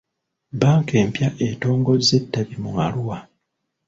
[0.53, 3.17] Bbanka empya etongozza ettabi mu Arua.